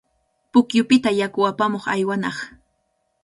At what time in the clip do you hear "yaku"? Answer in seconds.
1.19-1.39